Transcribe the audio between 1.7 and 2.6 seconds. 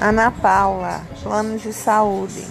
saúde.